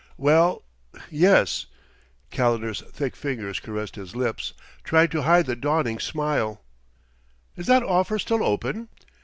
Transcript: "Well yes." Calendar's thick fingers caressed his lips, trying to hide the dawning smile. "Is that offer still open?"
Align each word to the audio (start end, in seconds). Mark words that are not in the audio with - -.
"Well 0.17 0.63
yes." 1.11 1.67
Calendar's 2.31 2.81
thick 2.89 3.15
fingers 3.15 3.59
caressed 3.59 3.95
his 3.97 4.15
lips, 4.15 4.53
trying 4.83 5.09
to 5.09 5.21
hide 5.21 5.45
the 5.45 5.55
dawning 5.55 5.99
smile. 5.99 6.63
"Is 7.55 7.67
that 7.67 7.83
offer 7.83 8.17
still 8.17 8.41
open?" 8.43 8.89